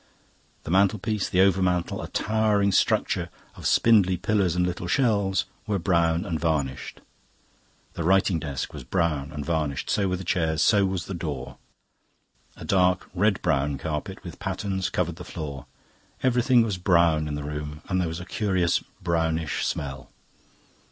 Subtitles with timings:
[0.63, 5.77] The mantelpiece, the over mantel, a towering structure of spindly pillars and little shelves, were
[5.77, 7.01] brown and varnished.
[7.93, 9.91] The writing desk was brown and varnished.
[9.91, 11.57] So were the chairs, so was the door.
[12.57, 15.67] A dark red brown carpet with patterns covered the floor.
[16.23, 20.09] Everything was brown in the room, and there was a curious brownish smell.